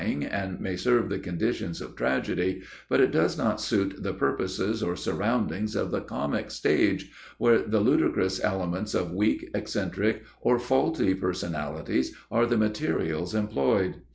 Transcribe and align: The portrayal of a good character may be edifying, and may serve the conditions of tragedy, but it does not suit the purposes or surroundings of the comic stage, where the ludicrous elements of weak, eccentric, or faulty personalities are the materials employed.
The 0.01 0.07
portrayal 0.07 0.23
of 0.23 0.23
a 0.23 0.23
good 0.23 0.31
character 0.31 0.49
may 0.49 0.49
be 0.49 0.49
edifying, 0.49 0.57
and 0.57 0.61
may 0.63 0.75
serve 0.77 1.09
the 1.09 1.19
conditions 1.19 1.81
of 1.81 1.95
tragedy, 1.95 2.61
but 2.89 3.01
it 3.01 3.11
does 3.11 3.37
not 3.37 3.61
suit 3.61 4.01
the 4.01 4.13
purposes 4.15 4.81
or 4.81 4.95
surroundings 4.95 5.75
of 5.75 5.91
the 5.91 6.01
comic 6.01 6.49
stage, 6.49 7.11
where 7.37 7.59
the 7.59 7.79
ludicrous 7.81 8.43
elements 8.43 8.95
of 8.95 9.11
weak, 9.13 9.51
eccentric, 9.53 10.23
or 10.41 10.57
faulty 10.57 11.13
personalities 11.13 12.15
are 12.31 12.47
the 12.47 12.57
materials 12.57 13.35
employed. 13.35 13.97